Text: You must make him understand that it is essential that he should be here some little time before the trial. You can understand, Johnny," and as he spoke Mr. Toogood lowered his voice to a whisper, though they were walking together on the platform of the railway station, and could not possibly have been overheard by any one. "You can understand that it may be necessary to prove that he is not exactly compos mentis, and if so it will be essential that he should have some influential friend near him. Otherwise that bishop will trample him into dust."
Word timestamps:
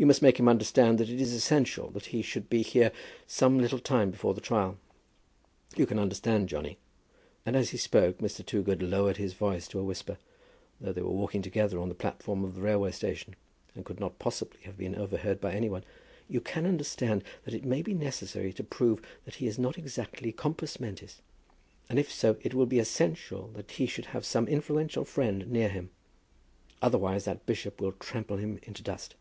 You 0.00 0.06
must 0.06 0.22
make 0.22 0.40
him 0.40 0.48
understand 0.48 0.96
that 0.96 1.10
it 1.10 1.20
is 1.20 1.34
essential 1.34 1.90
that 1.90 2.06
he 2.06 2.22
should 2.22 2.48
be 2.48 2.62
here 2.62 2.90
some 3.26 3.58
little 3.58 3.78
time 3.78 4.10
before 4.10 4.32
the 4.32 4.40
trial. 4.40 4.78
You 5.76 5.84
can 5.84 5.98
understand, 5.98 6.48
Johnny," 6.48 6.78
and 7.44 7.54
as 7.54 7.68
he 7.68 7.76
spoke 7.76 8.16
Mr. 8.16 8.42
Toogood 8.42 8.80
lowered 8.80 9.18
his 9.18 9.34
voice 9.34 9.68
to 9.68 9.78
a 9.78 9.84
whisper, 9.84 10.16
though 10.80 10.94
they 10.94 11.02
were 11.02 11.10
walking 11.10 11.42
together 11.42 11.78
on 11.78 11.90
the 11.90 11.94
platform 11.94 12.44
of 12.46 12.54
the 12.54 12.62
railway 12.62 12.92
station, 12.92 13.36
and 13.74 13.84
could 13.84 14.00
not 14.00 14.18
possibly 14.18 14.60
have 14.62 14.78
been 14.78 14.94
overheard 14.94 15.38
by 15.38 15.52
any 15.52 15.68
one. 15.68 15.84
"You 16.30 16.40
can 16.40 16.64
understand 16.64 17.22
that 17.44 17.52
it 17.52 17.66
may 17.66 17.82
be 17.82 17.92
necessary 17.92 18.54
to 18.54 18.64
prove 18.64 19.02
that 19.26 19.34
he 19.34 19.46
is 19.46 19.58
not 19.58 19.76
exactly 19.76 20.32
compos 20.32 20.80
mentis, 20.80 21.20
and 21.90 21.98
if 21.98 22.10
so 22.10 22.38
it 22.40 22.54
will 22.54 22.64
be 22.64 22.78
essential 22.78 23.48
that 23.48 23.72
he 23.72 23.84
should 23.84 24.06
have 24.06 24.24
some 24.24 24.48
influential 24.48 25.04
friend 25.04 25.46
near 25.50 25.68
him. 25.68 25.90
Otherwise 26.80 27.26
that 27.26 27.44
bishop 27.44 27.82
will 27.82 27.92
trample 27.92 28.38
him 28.38 28.58
into 28.62 28.82
dust." 28.82 29.14